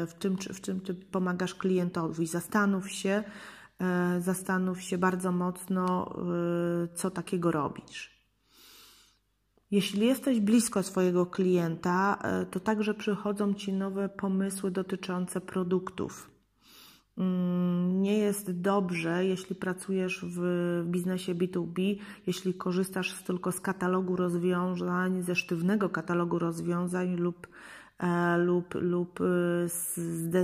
w, 0.06 0.14
tym, 0.18 0.36
w 0.36 0.60
czym 0.60 0.80
Ty 0.80 0.94
pomagasz 0.94 1.54
klientowi. 1.54 2.26
Zastanów 2.26 2.90
się, 2.90 3.24
zastanów 4.18 4.80
się 4.82 4.98
bardzo 4.98 5.32
mocno, 5.32 6.14
co 6.94 7.10
takiego 7.10 7.50
robisz. 7.50 8.17
Jeśli 9.70 10.06
jesteś 10.06 10.40
blisko 10.40 10.82
swojego 10.82 11.26
klienta, 11.26 12.18
e, 12.22 12.46
to 12.46 12.60
także 12.60 12.94
przychodzą 12.94 13.54
ci 13.54 13.72
nowe 13.72 14.08
pomysły 14.08 14.70
dotyczące 14.70 15.40
produktów. 15.40 16.30
Mm, 17.18 18.02
nie 18.02 18.18
jest 18.18 18.60
dobrze, 18.60 19.24
jeśli 19.24 19.56
pracujesz 19.56 20.24
w 20.28 20.42
biznesie 20.86 21.34
B2B, 21.34 21.96
jeśli 22.26 22.54
korzystasz 22.54 23.22
tylko 23.22 23.52
z 23.52 23.60
katalogu 23.60 24.16
rozwiązań, 24.16 25.22
ze 25.22 25.36
sztywnego 25.36 25.88
katalogu 25.88 26.38
rozwiązań 26.38 27.16
lub 27.16 27.48
lub, 28.38 28.74
lub 28.74 29.20
y, 29.20 29.68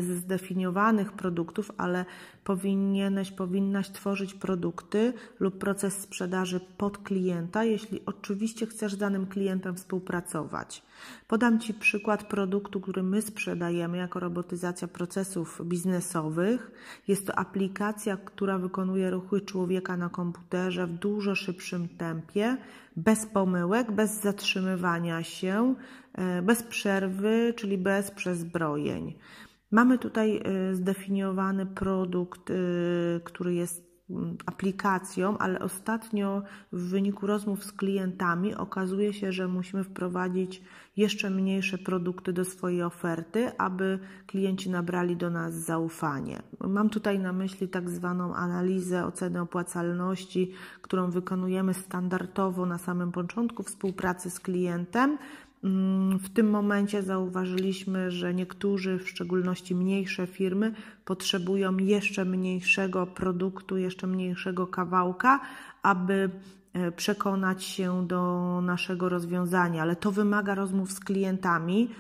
zdefiniowanych 0.01 1.13
produktów, 1.13 1.71
ale 1.77 2.05
powinieneś, 2.45 3.31
powinnaś 3.31 3.91
tworzyć 3.91 4.35
produkty 4.35 5.13
lub 5.41 5.59
proces 5.59 5.99
sprzedaży 5.99 6.61
pod 6.79 6.99
klienta, 6.99 7.65
jeśli 7.65 8.01
oczywiście 8.07 8.67
chcesz 8.67 8.95
z 8.95 8.99
danym 8.99 9.27
klientem 9.27 9.77
współpracować. 9.77 10.83
Podam 11.29 11.61
Ci 11.61 11.75
przykład 11.75 12.25
produktu, 12.25 12.81
który 12.81 13.03
my 13.03 13.23
sprzedajemy 13.23 13.97
jako 13.97 14.21
robotyzacja 14.21 14.89
procesów 14.89 15.61
biznesowych. 15.65 16.71
Jest 17.09 17.27
to 17.27 17.39
aplikacja, 17.39 18.17
która 18.17 18.59
wykonuje 18.59 19.11
ruchy 19.11 19.41
człowieka 19.41 19.97
na 19.97 20.09
komputerze 20.09 20.87
w 20.87 20.93
dużo 20.93 21.35
szybszym 21.35 21.89
tempie, 21.89 22.57
bez 22.97 23.27
pomyłek, 23.27 23.93
bez 23.93 24.21
zatrzymywania 24.21 25.23
się, 25.23 25.75
e, 25.75 26.04
bez 26.42 26.62
przerwy, 26.62 27.54
czyli 27.56 27.78
bez 27.78 28.11
przezbrojeń. 28.11 29.14
Mamy 29.75 29.99
tutaj 29.99 30.37
e, 30.44 30.75
zdefiniowany 30.75 31.66
produkt, 31.66 32.50
e, 32.50 32.54
który 33.25 33.54
jest 33.54 33.85
mm, 34.11 34.37
aplikacją, 34.47 35.38
ale 35.38 35.59
ostatnio 35.59 36.42
w 36.73 36.88
wyniku 36.88 37.26
rozmów 37.26 37.64
z 37.64 37.73
klientami 37.73 38.54
okazuje 38.54 39.12
się, 39.12 39.33
że 39.33 39.49
musimy 39.49 39.85
wprowadzić 39.85 40.62
jeszcze 40.97 41.30
mniejsze 41.30 41.78
produkty 41.78 42.33
do 42.33 42.44
swojej 42.44 42.83
oferty, 42.83 43.59
aby 43.59 43.99
klienci 44.26 44.71
nabrali 44.71 45.16
do 45.16 45.30
nas 45.30 45.54
zaufanie. 45.54 46.42
Mam 46.61 46.90
tutaj 46.90 47.18
na 47.18 47.33
myśli 47.33 47.68
tak 47.68 47.90
zwaną 47.90 48.35
analizę 48.35 49.06
oceny 49.06 49.40
opłacalności, 49.40 50.52
którą 50.83 51.11
wykonujemy 51.11 51.75
standardowo 51.75 52.66
na 52.66 52.78
samym 52.78 53.12
początku 53.12 53.62
współpracy 53.62 54.30
z 54.30 54.40
klientem. 54.40 55.18
Mm, 55.64 56.18
w 56.18 56.28
tym 56.28 56.50
momencie 56.50 57.02
zauważyliśmy, 57.02 58.11
że 58.11 58.35
niektórzy, 58.35 58.99
w 58.99 59.09
szczególności 59.09 59.75
mniejsze 59.75 60.26
firmy, 60.26 60.75
potrzebują 61.04 61.76
jeszcze 61.76 62.25
mniejszego 62.25 63.06
produktu, 63.06 63.76
jeszcze 63.76 64.06
mniejszego 64.06 64.66
kawałka, 64.66 65.40
aby 65.83 66.30
E, 66.75 66.92
przekonać 66.92 67.64
się 67.64 68.06
do 68.06 68.61
naszego 68.62 69.09
rozwiązania, 69.09 69.83
ale 69.83 69.97
to 69.97 70.12
wymaga 70.12 70.54
rozmów 70.54 70.92
z 70.92 71.00
klientami, 71.00 71.90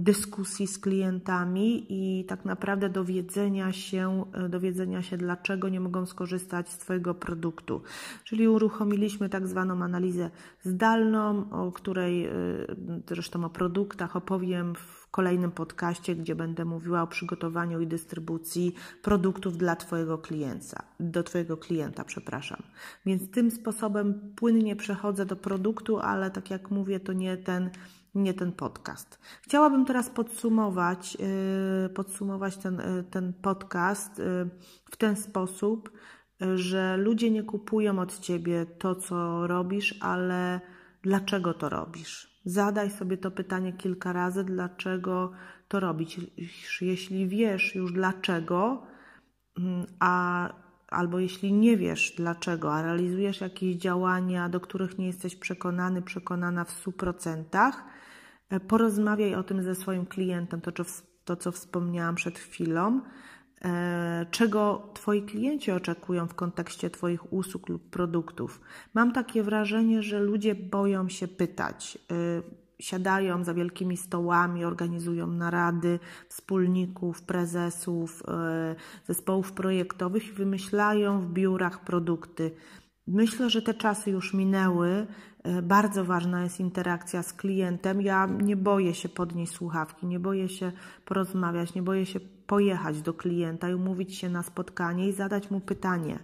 dyskusji 0.00 0.66
z 0.66 0.78
klientami 0.78 1.86
i 1.88 2.24
tak 2.24 2.44
naprawdę 2.44 2.88
dowiedzenia 2.88 3.72
się, 3.72 4.24
e, 4.32 4.48
dowiedzenia 4.48 5.02
się, 5.02 5.16
dlaczego 5.16 5.68
nie 5.68 5.80
mogą 5.80 6.06
skorzystać 6.06 6.68
z 6.68 6.78
Twojego 6.78 7.14
produktu. 7.14 7.82
Czyli 8.24 8.48
uruchomiliśmy 8.48 9.28
tak 9.28 9.46
zwaną 9.46 9.82
analizę 9.82 10.30
zdalną, 10.62 11.50
o 11.50 11.72
której 11.72 12.26
e, 12.26 12.32
zresztą 13.08 13.44
o 13.44 13.50
produktach 13.50 14.16
opowiem 14.16 14.74
w 14.74 14.98
kolejnym 15.10 15.50
podcaście, 15.50 16.16
gdzie 16.16 16.34
będę 16.34 16.64
mówiła 16.64 17.02
o 17.02 17.06
przygotowaniu 17.06 17.80
i 17.80 17.86
dystrybucji 17.86 18.74
produktów 19.02 19.58
dla 19.58 19.76
Twojego 19.76 20.18
klienta, 20.18 20.82
do 21.00 21.22
Twojego 21.22 21.56
klienta, 21.56 22.04
przepraszam. 22.04 22.62
Więc 23.06 23.30
tym 23.30 23.50
sposobem 23.50 24.32
płynnie 24.36 24.76
przechodzę 24.76 25.26
do 25.26 25.36
produktu, 25.36 25.98
ale 25.98 26.30
tak 26.30 26.50
jak 26.50 26.70
mówię, 26.70 27.00
to 27.00 27.12
nie 27.12 27.36
ten, 27.36 27.70
nie 28.18 28.34
ten 28.34 28.52
podcast. 28.52 29.18
Chciałabym 29.42 29.84
teraz 29.84 30.10
podsumować, 30.10 31.14
yy, 31.84 31.88
podsumować 31.88 32.56
ten, 32.56 32.76
yy, 32.76 33.04
ten 33.10 33.32
podcast 33.32 34.18
yy, 34.18 34.24
w 34.90 34.96
ten 34.96 35.16
sposób, 35.16 35.90
że 36.54 36.96
ludzie 36.96 37.30
nie 37.30 37.42
kupują 37.42 37.98
od 37.98 38.18
Ciebie 38.18 38.66
to, 38.66 38.94
co 38.94 39.46
robisz, 39.46 39.98
ale 40.00 40.60
dlaczego 41.02 41.54
to 41.54 41.68
robisz. 41.68 42.40
Zadaj 42.44 42.90
sobie 42.90 43.16
to 43.16 43.30
pytanie 43.30 43.72
kilka 43.72 44.12
razy, 44.12 44.44
dlaczego 44.44 45.32
to 45.68 45.80
robić. 45.80 46.20
Jeśli 46.80 47.28
wiesz 47.28 47.74
już 47.74 47.92
dlaczego, 47.92 48.82
mm, 49.58 49.86
a 50.00 50.48
albo 50.90 51.18
jeśli 51.18 51.52
nie 51.52 51.76
wiesz 51.76 52.14
dlaczego, 52.16 52.74
a 52.74 52.82
realizujesz 52.82 53.40
jakieś 53.40 53.76
działania, 53.76 54.48
do 54.48 54.60
których 54.60 54.98
nie 54.98 55.06
jesteś 55.06 55.36
przekonany, 55.36 56.02
przekonana 56.02 56.64
w 56.64 56.70
100%, 56.70 57.74
e, 57.74 57.82
porozmawiaj 58.68 59.34
o 59.34 59.42
tym 59.42 59.62
ze 59.62 59.74
swoim 59.74 60.06
klientem, 60.06 60.60
to, 60.60 60.72
to 61.24 61.36
co 61.36 61.52
wspomniałam 61.52 62.14
przed 62.14 62.38
chwilą. 62.38 63.00
E, 63.64 64.26
czego 64.30 64.90
Twoi 64.94 65.22
klienci 65.22 65.70
oczekują 65.70 66.28
w 66.28 66.34
kontekście 66.34 66.90
Twoich 66.90 67.32
usług 67.32 67.68
lub 67.68 67.90
produktów. 67.90 68.60
Mam 68.94 69.12
takie 69.12 69.42
wrażenie, 69.42 70.02
że 70.02 70.20
ludzie 70.20 70.54
boją 70.54 71.08
się 71.08 71.28
pytać. 71.28 71.98
E, 72.10 72.14
siadają 72.78 73.44
za 73.44 73.54
wielkimi 73.54 73.96
stołami, 73.96 74.64
organizują 74.64 75.26
narady 75.26 75.98
wspólników, 76.28 77.22
prezesów, 77.22 78.22
e, 78.28 78.74
zespołów 79.06 79.52
projektowych 79.52 80.28
i 80.28 80.32
wymyślają 80.32 81.20
w 81.20 81.26
biurach 81.32 81.84
produkty. 81.84 82.50
Myślę, 83.08 83.50
że 83.50 83.62
te 83.62 83.74
czasy 83.74 84.10
już 84.10 84.34
minęły. 84.34 85.06
Bardzo 85.62 86.04
ważna 86.04 86.42
jest 86.42 86.60
interakcja 86.60 87.22
z 87.22 87.32
klientem. 87.32 88.02
Ja 88.02 88.26
nie 88.26 88.56
boję 88.56 88.94
się 88.94 89.08
podnieść 89.08 89.52
słuchawki, 89.52 90.06
nie 90.06 90.20
boję 90.20 90.48
się 90.48 90.72
porozmawiać, 91.04 91.74
nie 91.74 91.82
boję 91.82 92.06
się 92.06 92.20
pojechać 92.46 93.02
do 93.02 93.14
klienta 93.14 93.70
i 93.70 93.74
umówić 93.74 94.14
się 94.14 94.28
na 94.28 94.42
spotkanie 94.42 95.08
i 95.08 95.12
zadać 95.12 95.50
mu 95.50 95.60
pytanie: 95.60 96.18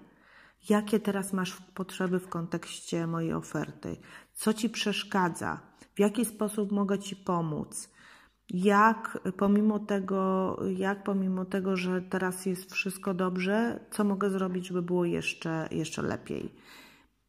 jakie 0.69 1.01
teraz 1.01 1.33
masz 1.33 1.57
potrzeby 1.75 2.21
w 2.21 2.29
kontekście 2.29 3.07
mojej 3.07 3.33
oferty? 3.33 3.97
Co 4.33 4.55
ci 4.55 4.71
przeszkadza? 4.71 5.61
W 5.95 6.01
jaki 6.01 6.25
sposób 6.25 6.73
mogę 6.73 6.99
ci 6.99 7.17
pomóc? 7.17 7.91
Jak 8.51 9.19
pomimo 9.37 9.79
tego, 9.79 10.57
jak 10.77 11.05
pomimo 11.05 11.45
tego, 11.45 11.77
że 11.77 12.03
teraz 12.03 12.47
jest 12.47 12.73
wszystko 12.73 13.15
dobrze, 13.15 13.81
co 13.91 14.05
mogę 14.05 14.31
zrobić, 14.31 14.67
żeby 14.67 14.83
było 14.83 15.05
jeszcze, 15.05 15.69
jeszcze 15.71 16.03
lepiej? 16.03 16.55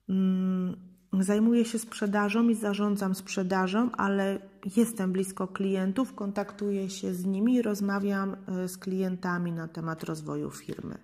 Mm 0.10 0.96
Zajmuję 1.24 1.66
się 1.66 1.80
sprzedażą 1.80 2.50
i 2.50 2.56
zarządzam 2.56 3.16
sprzedażą, 3.16 3.92
ale 3.92 4.40
jestem 4.76 5.12
blisko 5.12 5.48
klientów, 5.48 6.14
kontaktuję 6.14 6.90
się 6.90 7.14
z 7.14 7.26
nimi 7.26 7.56
i 7.56 7.62
rozmawiam 7.62 8.36
e, 8.48 8.68
z 8.68 8.78
klientami 8.78 9.52
na 9.52 9.68
temat 9.68 10.04
rozwoju 10.04 10.52
firmy. 10.52 10.98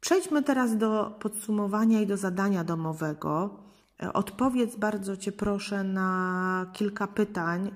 Przejdźmy 0.00 0.42
teraz 0.42 0.76
do 0.76 1.18
podsumowania 1.20 2.00
i 2.00 2.06
do 2.06 2.16
zadania 2.16 2.64
domowego. 2.64 3.60
E, 4.04 4.12
odpowiedz 4.12 4.76
bardzo 4.76 5.16
Cię 5.16 5.32
proszę 5.32 5.84
na 5.84 6.66
kilka 6.72 7.06
pytań. 7.06 7.66
E, 7.66 7.70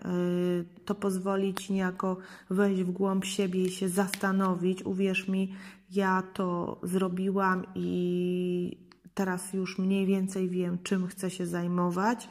to 0.85 0.95
pozwoli 0.95 1.55
Ci 1.55 1.73
niejako 1.73 2.17
wejść 2.51 2.83
w 2.83 2.91
głąb 2.91 3.25
siebie 3.25 3.65
i 3.65 3.71
się 3.71 3.89
zastanowić. 3.89 4.83
Uwierz 4.83 5.29
mi, 5.29 5.55
ja 5.91 6.23
to 6.35 6.81
zrobiłam 6.83 7.67
i 7.75 8.79
teraz 9.15 9.53
już 9.53 9.79
mniej 9.79 10.07
więcej 10.07 10.49
wiem, 10.49 10.79
czym 10.83 11.07
chcę 11.07 11.31
się 11.31 11.47
zajmować. 11.47 12.29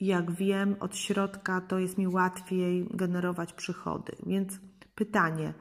Jak 0.00 0.30
wiem, 0.30 0.76
od 0.80 0.96
środka 0.96 1.60
to 1.60 1.78
jest 1.78 1.98
mi 1.98 2.08
łatwiej 2.08 2.86
generować 2.90 3.52
przychody. 3.52 4.12
Więc 4.26 4.60
pytanie, 4.94 5.54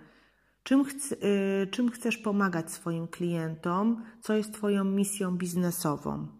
czym, 0.64 0.86
chc 0.86 1.12
y, 1.12 1.68
czym 1.72 1.92
chcesz 1.92 2.18
pomagać 2.18 2.72
swoim 2.72 3.08
klientom? 3.08 4.04
Co 4.22 4.34
jest 4.34 4.54
Twoją 4.54 4.84
misją 4.84 5.38
biznesową? 5.38 6.39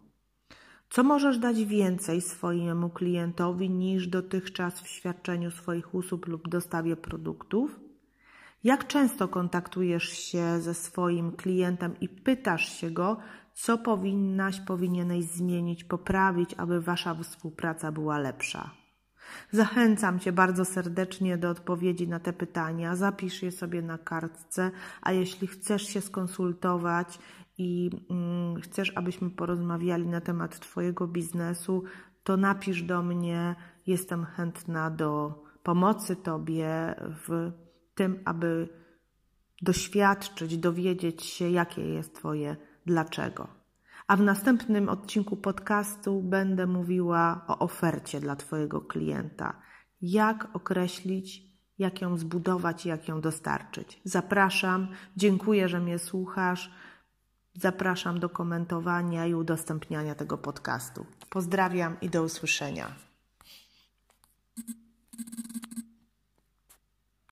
Co 0.90 1.02
możesz 1.02 1.38
dać 1.38 1.64
więcej 1.64 2.20
swojemu 2.20 2.90
klientowi 2.90 3.70
niż 3.70 4.08
dotychczas 4.08 4.80
w 4.80 4.88
świadczeniu 4.88 5.50
swoich 5.50 5.94
usług 5.94 6.26
lub 6.26 6.48
dostawie 6.48 6.96
produktów? 6.96 7.80
Jak 8.64 8.86
często 8.86 9.28
kontaktujesz 9.28 10.08
się 10.08 10.60
ze 10.60 10.74
swoim 10.74 11.32
klientem 11.32 11.94
i 12.00 12.08
pytasz 12.08 12.80
się 12.80 12.90
go, 12.90 13.16
co 13.54 13.78
powinnaś, 13.78 14.60
powinieneś 14.60 15.24
zmienić, 15.24 15.84
poprawić, 15.84 16.54
aby 16.56 16.80
wasza 16.80 17.14
współpraca 17.14 17.92
była 17.92 18.18
lepsza? 18.18 18.70
Zachęcam 19.50 20.18
Cię 20.18 20.32
bardzo 20.32 20.64
serdecznie 20.64 21.38
do 21.38 21.50
odpowiedzi 21.50 22.08
na 22.08 22.20
te 22.20 22.32
pytania. 22.32 22.96
Zapisz 22.96 23.42
je 23.42 23.52
sobie 23.52 23.82
na 23.82 23.98
kartce, 23.98 24.70
a 25.02 25.12
jeśli 25.12 25.46
chcesz 25.46 25.82
się 25.82 26.00
skonsultować 26.00 27.18
i 27.58 27.90
mm, 28.10 28.60
chcesz, 28.60 28.92
abyśmy 28.96 29.30
porozmawiali 29.30 30.06
na 30.06 30.20
temat 30.20 30.60
Twojego 30.60 31.06
biznesu, 31.06 31.84
to 32.24 32.36
napisz 32.36 32.82
do 32.82 33.02
mnie. 33.02 33.54
Jestem 33.86 34.24
chętna 34.24 34.90
do 34.90 35.42
pomocy 35.62 36.16
Tobie 36.16 36.94
w 37.26 37.52
tym, 37.94 38.20
aby 38.24 38.68
doświadczyć, 39.62 40.58
dowiedzieć 40.58 41.24
się, 41.24 41.50
jakie 41.50 41.82
jest 41.82 42.14
Twoje 42.14 42.56
dlaczego. 42.86 43.48
A 44.06 44.16
w 44.16 44.20
następnym 44.20 44.88
odcinku 44.88 45.36
podcastu 45.36 46.22
będę 46.22 46.66
mówiła 46.66 47.44
o 47.48 47.58
ofercie 47.58 48.20
dla 48.20 48.36
Twojego 48.36 48.80
klienta. 48.80 49.56
Jak 50.02 50.48
określić, 50.56 51.50
jak 51.78 52.00
ją 52.00 52.16
zbudować 52.16 52.86
jak 52.86 53.08
ją 53.08 53.20
dostarczyć. 53.20 54.00
Zapraszam, 54.04 54.88
dziękuję, 55.16 55.68
że 55.68 55.80
mnie 55.80 55.98
słuchasz. 55.98 56.70
Zapraszam 57.54 58.20
do 58.20 58.28
komentowania 58.28 59.26
i 59.26 59.34
udostępniania 59.34 60.14
tego 60.14 60.38
podcastu. 60.38 61.06
Pozdrawiam 61.30 61.96
i 62.00 62.10
do 62.10 62.22
usłyszenia. 62.22 63.09